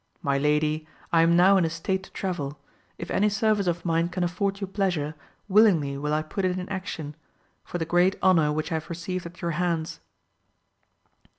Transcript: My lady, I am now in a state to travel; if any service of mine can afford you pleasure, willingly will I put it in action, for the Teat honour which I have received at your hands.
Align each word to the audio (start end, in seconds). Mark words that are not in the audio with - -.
My 0.23 0.39
lady, 0.39 0.87
I 1.13 1.21
am 1.21 1.35
now 1.35 1.57
in 1.57 1.63
a 1.63 1.69
state 1.69 2.01
to 2.05 2.09
travel; 2.11 2.57
if 2.97 3.11
any 3.11 3.29
service 3.29 3.67
of 3.67 3.85
mine 3.85 4.09
can 4.09 4.23
afford 4.23 4.59
you 4.59 4.65
pleasure, 4.65 5.13
willingly 5.47 5.95
will 5.95 6.11
I 6.11 6.23
put 6.23 6.43
it 6.43 6.57
in 6.57 6.67
action, 6.69 7.15
for 7.63 7.77
the 7.77 7.85
Teat 7.85 8.15
honour 8.23 8.51
which 8.51 8.71
I 8.71 8.75
have 8.81 8.89
received 8.89 9.27
at 9.27 9.43
your 9.43 9.51
hands. 9.51 9.99